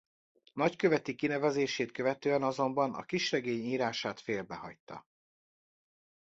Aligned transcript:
Nagyköveti 0.53 1.15
kinevezését 1.15 1.91
követően 1.91 2.43
azonban 2.43 2.93
a 2.93 3.03
kisregény 3.03 3.63
írását 3.63 4.19
félbehagyta. 4.19 5.07